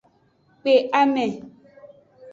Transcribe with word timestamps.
Kpe 0.59 0.73
ame. 1.01 1.25